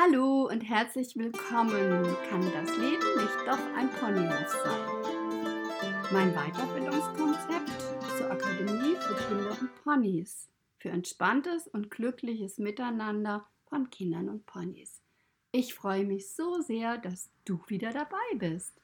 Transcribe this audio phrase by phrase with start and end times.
[0.00, 2.16] Hallo und herzlich willkommen.
[2.30, 6.12] Kann das Leben nicht doch ein Ponyhof sein?
[6.12, 7.68] Mein Weiterbildungskonzept
[8.16, 10.48] zur Akademie für Kinder und Ponys.
[10.78, 15.02] Für entspanntes und glückliches Miteinander von Kindern und Ponys.
[15.50, 18.80] Ich freue mich so sehr, dass du wieder dabei bist.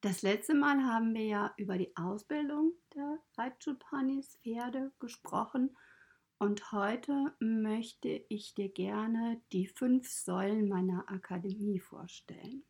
[0.00, 5.76] Das letzte Mal haben wir ja über die Ausbildung der Reitschulponys Pferde gesprochen
[6.42, 12.64] und heute möchte ich dir gerne die fünf Säulen meiner Akademie vorstellen.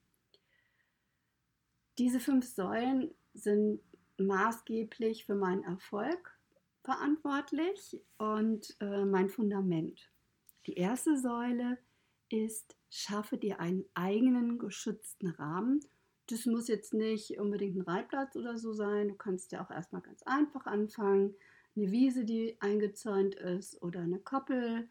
[1.96, 3.80] Diese fünf Säulen sind
[4.18, 6.38] maßgeblich für meinen Erfolg
[6.82, 10.12] verantwortlich und äh, mein Fundament.
[10.66, 11.78] Die erste Säule
[12.28, 15.80] ist, schaffe dir einen eigenen geschützten Rahmen.
[16.26, 19.08] Das muss jetzt nicht unbedingt ein Reitplatz oder so sein.
[19.08, 21.34] Du kannst ja auch erstmal ganz einfach anfangen
[21.76, 24.88] eine Wiese, die eingezäunt ist oder eine Koppel,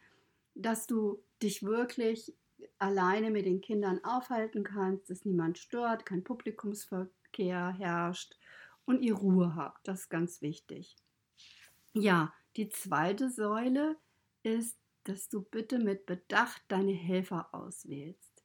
[0.56, 2.34] dass du dich wirklich
[2.80, 8.36] alleine mit den Kindern aufhalten kannst, dass niemand stört, kein Publikumsverkehr herrscht
[8.86, 9.88] und ihr Ruhe habt.
[9.88, 10.96] Das ist ganz wichtig.
[11.94, 13.98] Ja, die zweite Säule
[14.44, 18.44] ist, dass du bitte mit Bedacht deine Helfer auswählst.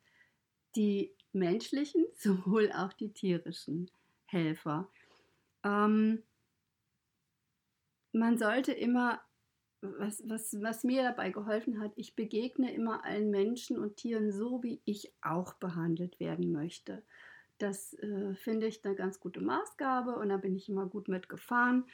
[0.74, 3.90] Die menschlichen, sowohl auch die tierischen
[4.26, 4.90] Helfer.
[5.62, 6.22] Ähm,
[8.16, 9.20] man sollte immer,
[9.82, 14.62] was, was, was mir dabei geholfen hat, ich begegne immer allen Menschen und Tieren so,
[14.62, 17.02] wie ich auch behandelt werden möchte.
[17.58, 21.84] Das äh, finde ich eine ganz gute Maßgabe und da bin ich immer gut mitgefahren.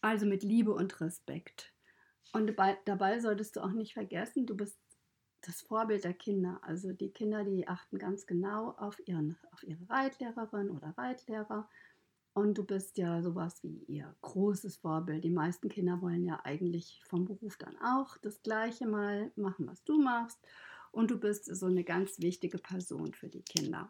[0.00, 1.72] Also mit Liebe und Respekt.
[2.32, 4.78] Und dabei, dabei solltest du auch nicht vergessen, du bist
[5.42, 6.60] das Vorbild der Kinder.
[6.62, 11.68] Also die Kinder, die achten ganz genau auf, ihren, auf ihre Reitlehrerin oder Reitlehrer
[12.36, 15.24] und du bist ja sowas wie ihr großes Vorbild.
[15.24, 19.82] Die meisten Kinder wollen ja eigentlich vom Beruf dann auch das Gleiche mal machen, was
[19.84, 20.38] du machst.
[20.92, 23.88] Und du bist so eine ganz wichtige Person für die Kinder.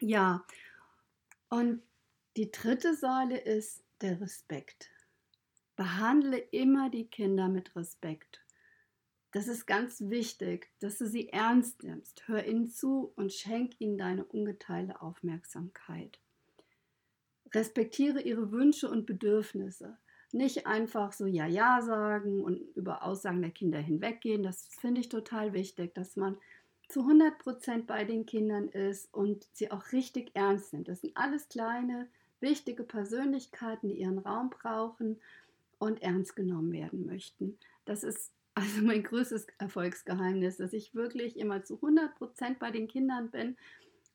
[0.00, 0.46] Ja,
[1.50, 1.82] und
[2.38, 4.88] die dritte Säule ist der Respekt.
[5.76, 8.40] Behandle immer die Kinder mit Respekt.
[9.32, 12.26] Das ist ganz wichtig, dass du sie ernst nimmst.
[12.28, 16.18] Hör ihnen zu und schenk ihnen deine ungeteilte Aufmerksamkeit
[17.54, 19.96] respektiere ihre Wünsche und Bedürfnisse.
[20.32, 24.42] Nicht einfach so Ja, Ja sagen und über Aussagen der Kinder hinweggehen.
[24.42, 26.36] Das finde ich total wichtig, dass man
[26.88, 30.88] zu 100 Prozent bei den Kindern ist und sie auch richtig ernst nimmt.
[30.88, 32.08] Das sind alles kleine,
[32.40, 35.20] wichtige Persönlichkeiten, die ihren Raum brauchen
[35.78, 37.58] und ernst genommen werden möchten.
[37.84, 42.88] Das ist also mein größtes Erfolgsgeheimnis, dass ich wirklich immer zu 100 Prozent bei den
[42.88, 43.56] Kindern bin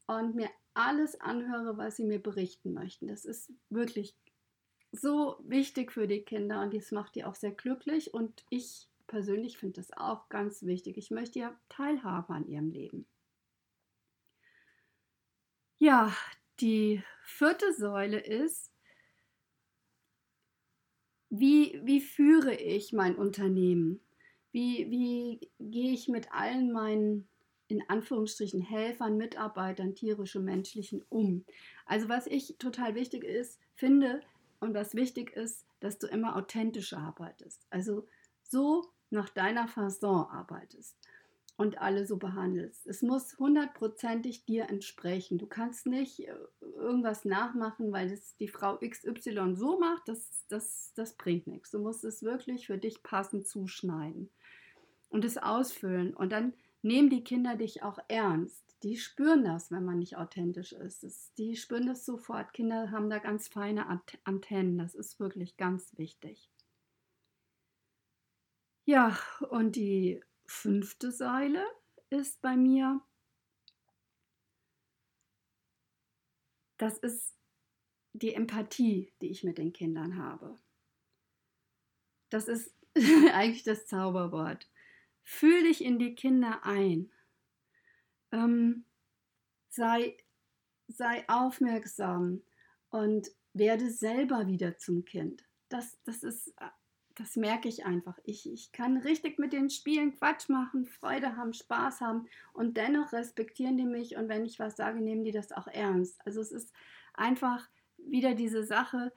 [0.07, 3.07] und mir alles anhöre, was sie mir berichten möchten.
[3.07, 4.15] Das ist wirklich
[4.91, 9.57] so wichtig für die Kinder und das macht die auch sehr glücklich und ich persönlich
[9.57, 10.97] finde das auch ganz wichtig.
[10.97, 13.05] Ich möchte ja teilhaben an ihrem Leben.
[15.79, 16.15] Ja,
[16.59, 18.71] die vierte Säule ist,
[21.29, 23.99] wie, wie führe ich mein Unternehmen?
[24.51, 27.27] Wie, wie gehe ich mit allen meinen
[27.73, 31.43] in Anführungsstrichen Helfern, Mitarbeitern, tierischen, menschlichen um.
[31.85, 34.21] Also was ich total wichtig ist, finde
[34.59, 37.65] und was wichtig ist, dass du immer authentisch arbeitest.
[37.69, 38.07] Also
[38.43, 40.95] so nach deiner Fasson arbeitest
[41.57, 42.85] und alle so behandelst.
[42.87, 45.37] Es muss hundertprozentig dir entsprechen.
[45.39, 50.93] Du kannst nicht äh, irgendwas nachmachen, weil es die Frau XY so macht, das, das,
[50.95, 51.71] das bringt nichts.
[51.71, 54.29] Du musst es wirklich für dich passend zuschneiden
[55.09, 56.13] und es ausfüllen.
[56.13, 58.63] Und dann nehmen die Kinder dich auch ernst.
[58.83, 61.37] Die spüren das, wenn man nicht authentisch ist.
[61.37, 62.53] Die spüren das sofort.
[62.53, 63.87] Kinder haben da ganz feine
[64.25, 64.77] Antennen.
[64.77, 66.49] Das ist wirklich ganz wichtig.
[68.85, 69.17] Ja,
[69.49, 71.65] und die fünfte Säule
[72.09, 73.01] ist bei mir,
[76.77, 77.33] das ist
[78.11, 80.59] die Empathie, die ich mit den Kindern habe.
[82.29, 84.69] Das ist eigentlich das Zauberwort.
[85.23, 87.11] Fühl dich in die Kinder ein.
[88.31, 88.85] Ähm,
[89.69, 90.17] sei,
[90.87, 92.41] sei aufmerksam
[92.89, 95.45] und werde selber wieder zum Kind.
[95.69, 96.53] Das, das ist,
[97.15, 98.17] das merke ich einfach.
[98.23, 103.13] Ich, ich kann richtig mit den Spielen Quatsch machen, Freude haben, Spaß haben und dennoch
[103.13, 106.19] respektieren die mich und wenn ich was sage, nehmen die das auch ernst.
[106.25, 106.73] Also es ist
[107.13, 109.13] einfach wieder diese Sache,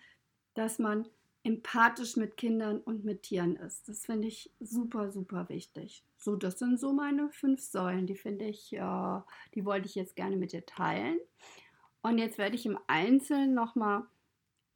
[0.55, 1.09] dass man
[1.47, 3.89] empathisch mit Kindern und mit Tieren ist.
[3.89, 6.05] Das finde ich super, super wichtig.
[6.19, 8.07] So, das sind so meine fünf Säulen.
[8.07, 9.21] Die finde ich, äh,
[9.55, 11.19] die wollte ich jetzt gerne mit dir teilen.
[12.03, 14.03] Und jetzt werde ich im Einzelnen nochmal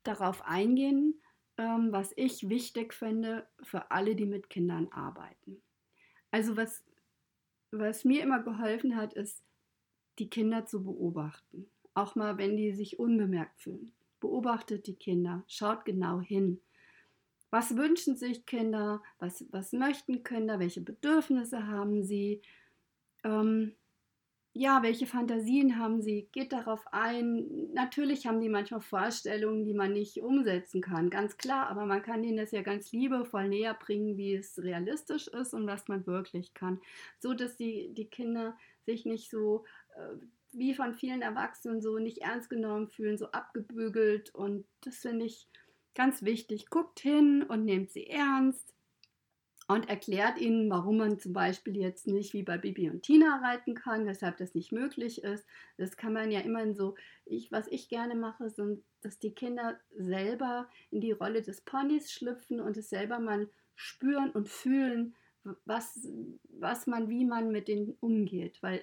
[0.05, 1.21] darauf eingehen,
[1.59, 5.61] ähm, was ich wichtig finde für alle, die mit Kindern arbeiten.
[6.31, 6.85] Also was
[7.73, 9.43] was mir immer geholfen hat, ist,
[10.19, 11.71] die Kinder zu beobachten.
[11.95, 13.93] Auch mal, wenn die sich unbemerkt fühlen.
[14.21, 16.61] Beobachtet die Kinder, schaut genau hin.
[17.51, 19.03] Was wünschen sich Kinder?
[19.19, 20.61] Was, was möchten Kinder?
[20.61, 22.43] Welche Bedürfnisse haben sie?
[23.25, 23.75] Ähm,
[24.53, 26.29] ja, welche Fantasien haben sie?
[26.33, 27.73] Geht darauf ein.
[27.73, 32.25] Natürlich haben die manchmal Vorstellungen, die man nicht umsetzen kann, ganz klar, aber man kann
[32.25, 36.53] ihnen das ja ganz liebevoll näher bringen, wie es realistisch ist und was man wirklich
[36.53, 36.81] kann.
[37.21, 38.57] So dass die, die Kinder
[38.87, 39.65] sich nicht so
[39.95, 40.17] äh,
[40.53, 44.35] wie von vielen Erwachsenen so nicht ernst genommen fühlen, so abgebügelt.
[44.35, 45.49] Und das finde ich
[45.95, 46.71] ganz wichtig.
[46.71, 48.75] Guckt hin und nehmt sie ernst
[49.69, 53.75] und erklärt ihnen, warum man zum Beispiel jetzt nicht wie bei Bibi und Tina reiten
[53.75, 55.47] kann, weshalb das nicht möglich ist.
[55.77, 59.79] Das kann man ja immer so, ich, was ich gerne mache, sind, dass die Kinder
[59.97, 65.15] selber in die Rolle des Ponys schlüpfen und es selber mal spüren und fühlen,
[65.65, 66.05] was,
[66.49, 68.61] was man, wie man mit denen umgeht.
[68.63, 68.83] Weil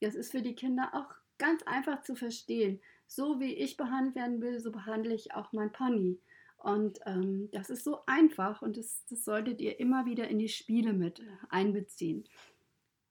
[0.00, 2.80] das ist für die Kinder auch ganz einfach zu verstehen.
[3.06, 6.20] So wie ich behandelt werden will, so behandle ich auch mein Pony.
[6.58, 10.48] Und ähm, das ist so einfach und das, das solltet ihr immer wieder in die
[10.48, 12.24] Spiele mit einbeziehen.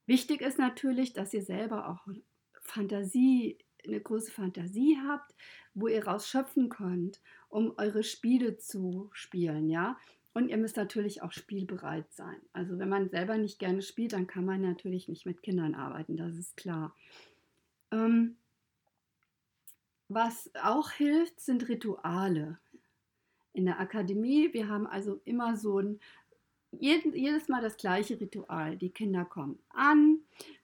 [0.06, 2.08] Wichtig ist natürlich, dass ihr selber auch
[2.62, 5.34] Fantasie, eine große Fantasie habt,
[5.74, 9.98] wo ihr rausschöpfen könnt, um eure Spiele zu spielen, ja.
[10.34, 12.40] Und ihr müsst natürlich auch spielbereit sein.
[12.54, 16.16] Also wenn man selber nicht gerne spielt, dann kann man natürlich nicht mit Kindern arbeiten,
[16.16, 16.96] das ist klar.
[17.92, 18.38] Ähm,
[20.10, 22.60] was auch hilft, sind Rituale
[23.54, 24.54] in der Akademie.
[24.54, 26.00] Wir haben also immer so ein,
[26.72, 28.78] jedes Mal das gleiche Ritual.
[28.78, 30.20] Die Kinder kommen an,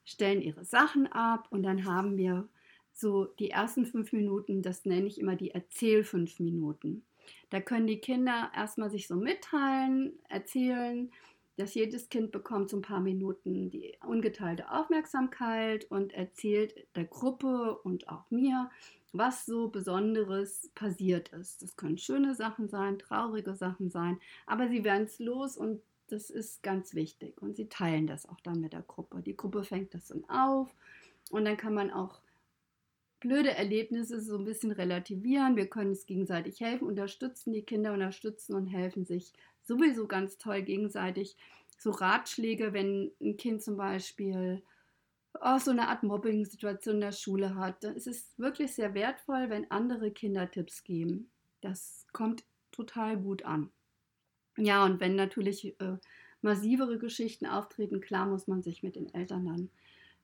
[0.05, 2.47] stellen ihre Sachen ab und dann haben wir
[2.93, 7.03] so die ersten fünf Minuten, das nenne ich immer die Erzähl fünf Minuten.
[7.49, 11.11] Da können die Kinder erstmal sich so mitteilen, erzählen,
[11.57, 17.77] dass jedes Kind bekommt so ein paar Minuten die ungeteilte Aufmerksamkeit und erzählt der Gruppe
[17.83, 18.71] und auch mir,
[19.11, 21.61] was so Besonderes passiert ist.
[21.61, 26.29] Das können schöne Sachen sein, traurige Sachen sein, aber sie werden es los und das
[26.29, 27.41] ist ganz wichtig.
[27.41, 29.21] Und sie teilen das auch dann mit der Gruppe.
[29.21, 30.73] Die Gruppe fängt das dann auf
[31.29, 32.19] und dann kann man auch
[33.23, 35.55] blöde Erlebnisse so ein bisschen relativieren.
[35.55, 39.31] Wir können es gegenseitig helfen, unterstützen, die Kinder unterstützen und helfen sich
[39.63, 41.37] sowieso ganz toll gegenseitig.
[41.77, 44.61] So Ratschläge, wenn ein Kind zum Beispiel
[45.39, 49.49] auch so eine Art Mobbing-Situation in der Schule hat, dann ist es wirklich sehr wertvoll,
[49.49, 51.31] wenn andere Kinder Tipps geben.
[51.61, 52.43] Das kommt
[52.73, 53.71] total gut an.
[54.57, 55.97] Ja, und wenn natürlich äh,
[56.41, 59.69] massivere Geschichten auftreten, klar muss man sich mit den Eltern dann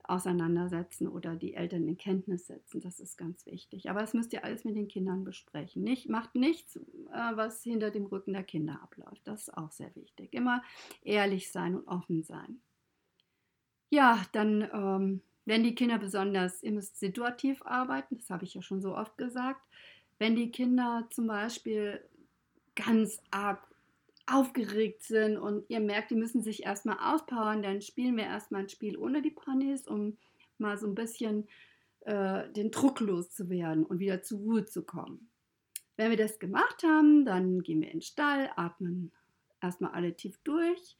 [0.09, 2.81] auseinandersetzen oder die Eltern in Kenntnis setzen.
[2.81, 3.89] Das ist ganz wichtig.
[3.89, 5.83] Aber das müsst ihr alles mit den Kindern besprechen.
[5.83, 9.21] Nicht, macht nichts, äh, was hinter dem Rücken der Kinder abläuft.
[9.25, 10.33] Das ist auch sehr wichtig.
[10.33, 10.63] Immer
[11.03, 12.61] ehrlich sein und offen sein.
[13.89, 18.61] Ja, dann, ähm, wenn die Kinder besonders, ihr müsst situativ arbeiten, das habe ich ja
[18.61, 19.61] schon so oft gesagt.
[20.17, 22.01] Wenn die Kinder zum Beispiel
[22.75, 23.68] ganz arg
[24.31, 28.69] aufgeregt sind und ihr merkt, die müssen sich erstmal auspowern, dann spielen wir erstmal ein
[28.69, 30.17] Spiel ohne die Ponys, um
[30.57, 31.47] mal so ein bisschen
[32.01, 35.29] äh, den Druck loszuwerden und wieder zur Ruhe zu kommen.
[35.97, 39.11] Wenn wir das gemacht haben, dann gehen wir in den Stall, atmen
[39.61, 40.97] erstmal alle tief durch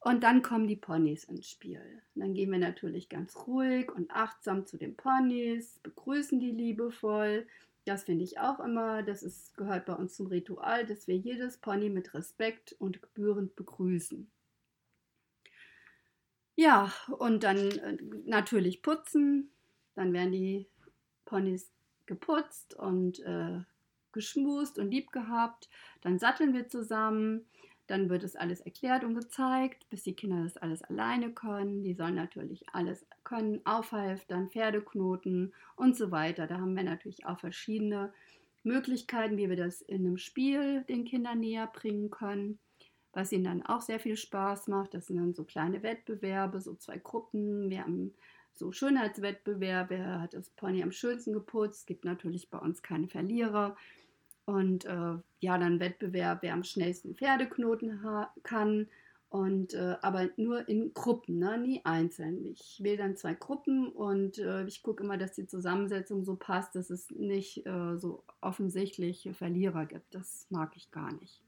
[0.00, 1.82] und dann kommen die Ponys ins Spiel.
[2.14, 7.46] Dann gehen wir natürlich ganz ruhig und achtsam zu den Ponys, begrüßen die liebevoll.
[7.90, 11.56] Das finde ich auch immer, das ist, gehört bei uns zum Ritual, dass wir jedes
[11.56, 14.30] Pony mit Respekt und gebührend begrüßen.
[16.54, 19.50] Ja, und dann äh, natürlich putzen.
[19.96, 20.68] Dann werden die
[21.24, 21.72] Ponys
[22.06, 23.58] geputzt und äh,
[24.12, 25.68] geschmust und lieb gehabt.
[26.00, 27.44] Dann satteln wir zusammen.
[27.90, 31.82] Dann wird es alles erklärt und gezeigt, bis die Kinder das alles alleine können.
[31.82, 36.46] Die sollen natürlich alles können, Aufhalftern, Pferdeknoten und so weiter.
[36.46, 38.12] Da haben wir natürlich auch verschiedene
[38.62, 42.60] Möglichkeiten, wie wir das in einem Spiel den Kindern näher bringen können,
[43.12, 44.94] was ihnen dann auch sehr viel Spaß macht.
[44.94, 47.70] Das sind dann so kleine Wettbewerbe, so zwei Gruppen.
[47.70, 48.14] Wir haben
[48.54, 51.80] so Schönheitswettbewerbe, wer hat das Pony am schönsten geputzt.
[51.80, 53.76] Es gibt natürlich bei uns keine Verlierer.
[54.44, 58.00] Und äh, ja, dann Wettbewerb, wer am schnellsten Pferdeknoten
[58.42, 58.88] kann.
[59.30, 61.56] Und äh, aber nur in Gruppen, ne?
[61.56, 62.44] nie einzeln.
[62.46, 66.74] Ich wähle dann zwei Gruppen und äh, ich gucke immer, dass die Zusammensetzung so passt,
[66.74, 70.12] dass es nicht äh, so offensichtliche Verlierer gibt.
[70.16, 71.40] Das mag ich gar nicht.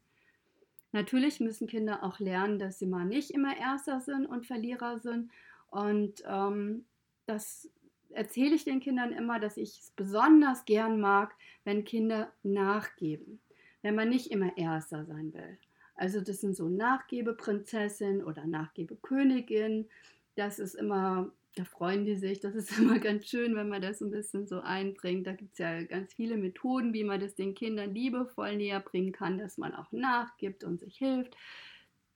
[0.93, 5.33] Natürlich müssen Kinder auch lernen, dass sie mal nicht immer Erster sind und Verlierer sind.
[5.71, 6.85] Und ähm,
[7.27, 7.69] das
[8.15, 13.41] erzähle ich den Kindern immer, dass ich es besonders gern mag, wenn Kinder nachgeben,
[13.83, 15.59] wenn man nicht immer Erster sein will.
[15.95, 19.89] Also das sind so Nachgebeprinzessin oder Nachgebekönigin.
[20.35, 24.01] das ist immer, da freuen die sich, das ist immer ganz schön, wenn man das
[24.01, 25.27] ein bisschen so einbringt.
[25.27, 29.13] Da gibt es ja ganz viele Methoden, wie man das den Kindern liebevoll näher bringen
[29.13, 31.37] kann, dass man auch nachgibt und sich hilft.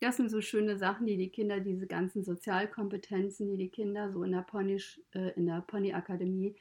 [0.01, 4.25] Das sind so schöne Sachen, die die Kinder, diese ganzen Sozialkompetenzen, die die Kinder so
[4.25, 4.81] in der Pony,
[5.13, 6.55] äh, in der Pony-Akademie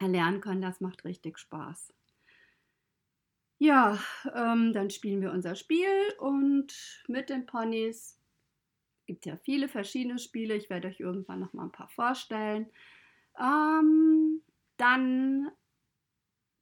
[0.00, 1.94] erlernen können, das macht richtig Spaß.
[3.58, 4.02] Ja,
[4.34, 8.18] ähm, dann spielen wir unser Spiel und mit den Ponys
[9.06, 10.56] gibt ja viele verschiedene Spiele.
[10.56, 12.66] Ich werde euch irgendwann noch mal ein paar vorstellen.
[13.38, 14.42] Ähm,
[14.78, 15.52] dann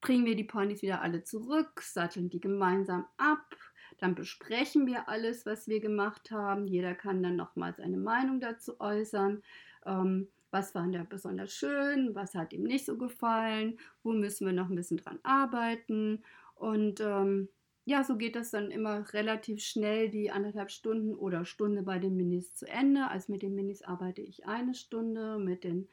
[0.03, 3.57] bringen wir die Ponys wieder alle zurück, satteln die gemeinsam ab.
[4.01, 6.67] Dann besprechen wir alles, was wir gemacht haben.
[6.67, 9.43] Jeder kann dann noch mal seine Meinung dazu äußern.
[9.85, 14.53] Ähm, was fand er besonders schön, was hat ihm nicht so gefallen, wo müssen wir
[14.53, 16.25] noch ein bisschen dran arbeiten.
[16.55, 17.49] Und ähm,
[17.85, 22.17] ja, so geht das dann immer relativ schnell, die anderthalb Stunden oder Stunde bei den
[22.17, 23.09] Minis zu Ende.
[23.09, 25.89] Also mit den Minis arbeite ich eine Stunde, mit den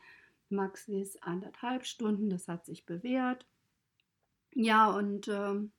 [0.49, 2.29] Maxis anderthalb Stunden.
[2.29, 3.45] Das hat sich bewährt.
[4.53, 5.71] Ja, und ähm,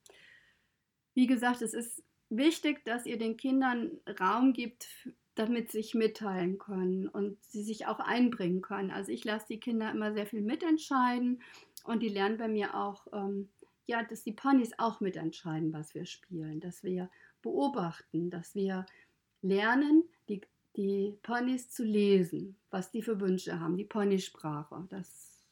[1.15, 4.89] wie gesagt, es ist wichtig, dass ihr den Kindern Raum gibt,
[5.35, 8.91] damit sie sich mitteilen können und sie sich auch einbringen können.
[8.91, 11.43] Also ich lasse die Kinder immer sehr viel mitentscheiden
[11.85, 13.49] und die lernen bei mir auch, ähm,
[13.87, 17.09] ja, dass die Ponys auch mitentscheiden, was wir spielen, dass wir
[17.41, 18.85] beobachten, dass wir
[19.43, 20.41] lernen, die,
[20.77, 24.87] die Ponys zu lesen, was die für Wünsche haben, die Ponysprache.
[24.91, 25.47] Das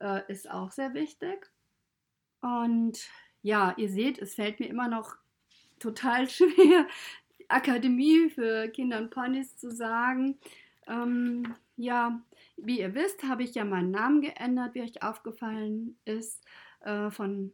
[0.00, 1.50] äh, ist auch sehr wichtig.
[2.40, 3.08] Und
[3.42, 5.16] ja, ihr seht, es fällt mir immer noch
[5.84, 6.86] total schwer,
[7.48, 10.38] Akademie für Kinder und Ponys zu sagen.
[10.86, 12.22] Ähm, ja,
[12.56, 16.42] wie ihr wisst, habe ich ja meinen Namen geändert, wie euch aufgefallen ist.
[16.80, 17.52] Äh, von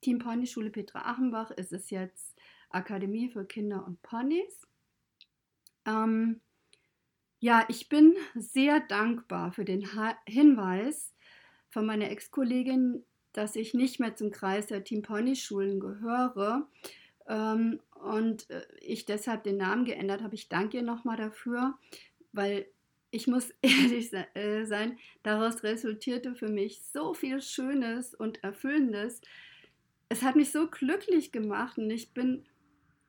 [0.00, 2.36] Team Pony Schule Petra Achenbach ist es jetzt
[2.70, 4.66] Akademie für Kinder und Ponys.
[5.84, 6.40] Ähm,
[7.38, 11.14] ja, ich bin sehr dankbar für den ha Hinweis
[11.68, 16.66] von meiner Ex-Kollegin, dass ich nicht mehr zum Kreis der Team Pony Schulen gehöre
[17.28, 20.34] ähm, und äh, ich deshalb den Namen geändert habe.
[20.34, 21.74] Ich danke ihr nochmal dafür,
[22.32, 22.66] weil
[23.10, 29.20] ich muss ehrlich äh, sein, daraus resultierte für mich so viel Schönes und Erfüllendes.
[30.08, 32.44] Es hat mich so glücklich gemacht und ich bin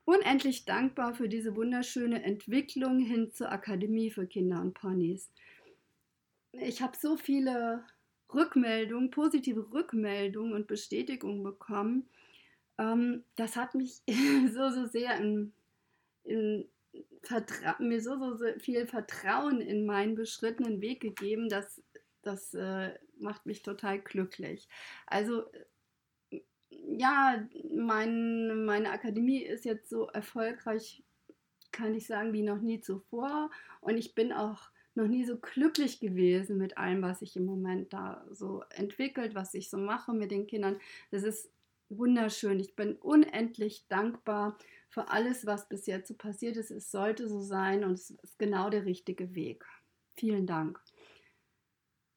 [0.05, 5.29] unendlich dankbar für diese wunderschöne Entwicklung hin zur Akademie für Kinder und Ponys.
[6.53, 7.83] Ich habe so viele
[8.33, 12.07] Rückmeldungen, positive Rückmeldungen und Bestätigungen bekommen
[12.77, 14.01] ähm, das hat mich
[14.53, 15.53] so, so sehr in,
[16.23, 16.67] in
[17.79, 21.81] mir so, so, viel Vertrauen in meinen beschrittenen Weg gegeben, dass
[22.21, 24.67] das äh, macht mich total glücklich.
[25.05, 25.45] Also
[26.69, 31.03] ja, mein, meine Akademie ist jetzt so erfolgreich,
[31.71, 33.49] kann ich sagen, wie noch nie zuvor.
[33.81, 37.93] Und ich bin auch noch nie so glücklich gewesen mit allem, was sich im Moment
[37.93, 40.79] da so entwickelt, was ich so mache mit den Kindern.
[41.11, 41.51] Das ist
[41.89, 42.59] wunderschön.
[42.59, 44.57] Ich bin unendlich dankbar
[44.89, 46.71] für alles, was bis jetzt so passiert ist.
[46.71, 49.65] Es sollte so sein und es ist genau der richtige Weg.
[50.15, 50.79] Vielen Dank.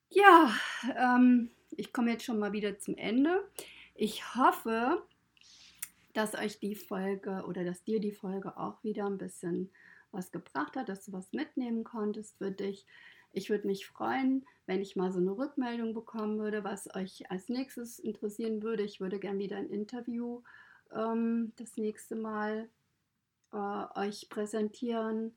[0.08, 0.52] Ja,
[0.96, 3.48] ähm, ich komme jetzt schon mal wieder zum Ende.
[3.94, 5.02] Ich hoffe,
[6.12, 9.70] dass euch die Folge oder dass dir die Folge auch wieder ein bisschen
[10.10, 12.86] was gebracht hat, dass du was mitnehmen konntest für dich.
[13.32, 17.48] Ich würde mich freuen, wenn ich mal so eine Rückmeldung bekommen würde, was euch als
[17.48, 18.82] nächstes interessieren würde.
[18.82, 20.42] Ich würde gerne wieder ein Interview
[20.92, 22.68] ähm, das nächste Mal
[23.52, 25.34] äh, euch präsentieren,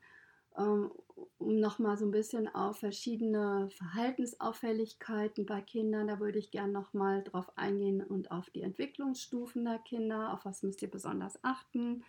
[0.58, 0.92] ähm,
[1.38, 7.24] um nochmal so ein bisschen auf verschiedene Verhaltensauffälligkeiten bei Kindern, da würde ich gerne nochmal
[7.24, 12.04] drauf eingehen und auf die Entwicklungsstufen der Kinder, auf was müsst ihr besonders achten.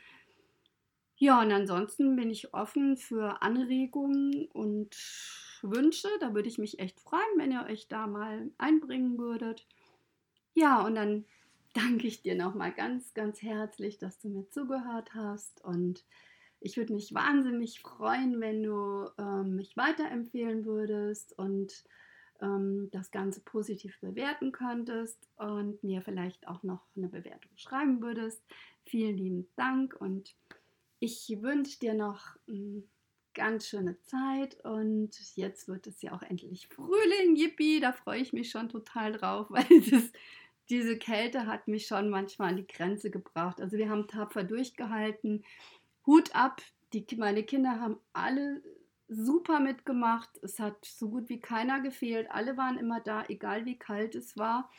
[1.16, 4.97] Ja, und ansonsten bin ich offen für Anregungen und
[5.62, 6.09] Wünsche.
[6.21, 9.66] Da würde ich mich echt freuen, wenn ihr euch da mal einbringen würdet.
[10.54, 11.25] Ja, und dann
[11.75, 15.64] danke ich dir nochmal ganz, ganz herzlich, dass du mir zugehört hast.
[15.64, 16.04] Und
[16.61, 21.85] ich würde mich wahnsinnig freuen, wenn du ähm, mich weiterempfehlen würdest und
[22.40, 28.42] ähm, das Ganze positiv bewerten könntest und mir vielleicht auch noch eine Bewertung schreiben würdest.
[28.85, 30.35] Vielen lieben Dank und
[31.05, 32.83] ich wünsche dir noch eine
[33.35, 37.37] ganz schöne Zeit und jetzt wird es ja auch endlich Frühling.
[37.37, 40.13] Yippie, da freue ich mich schon total drauf, weil das,
[40.71, 43.61] diese Kälte hat mich schon manchmal an die Grenze gebracht.
[43.61, 45.45] Also wir haben tapfer durchgehalten.
[46.07, 46.63] Hut ab,
[46.95, 48.63] die, meine Kinder haben alle
[49.09, 50.31] super mitgemacht.
[50.41, 52.31] Es hat so gut wie keiner gefehlt.
[52.31, 54.71] Alle waren immer da, egal wie kalt es war.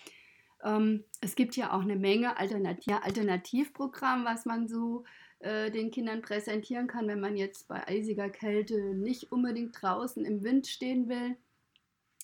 [0.63, 5.03] Ähm, es gibt ja auch eine Menge Alternativ Alternativprogramm, was man so
[5.45, 10.43] äh, den Kindern präsentieren kann, wenn man jetzt bei eisiger Kälte nicht unbedingt draußen im
[10.43, 11.37] Wind stehen will.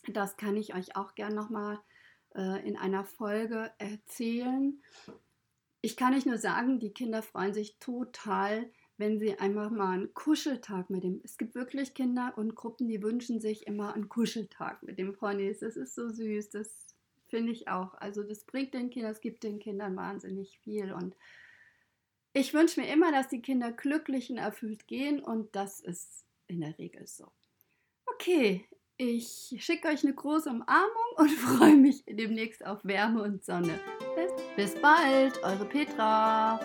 [0.08, 1.80] Das kann ich euch auch gern nochmal
[2.36, 4.82] äh, in einer Folge erzählen.
[5.82, 10.14] Ich kann nicht nur sagen, die Kinder freuen sich total, wenn sie einfach mal einen
[10.16, 11.22] Kuscheltag mit dem.
[11.24, 15.60] Es gibt wirklich Kinder und Gruppen, die wünschen sich immer einen Kuscheltag mit dem Ponys.
[15.60, 16.96] Das ist so süß, das
[17.28, 17.94] finde ich auch.
[17.96, 21.16] Also das bringt den Kindern, es gibt den Kindern wahnsinnig viel und
[22.34, 26.62] ich wünsche mir immer, dass die Kinder glücklich und erfüllt gehen und das ist in
[26.62, 27.32] der Regel so.
[28.06, 33.80] Okay, ich schicke euch eine große Umarmung und freue mich demnächst auf Wärme und Sonne.
[34.16, 36.60] Bis, bis bald, eure Petra.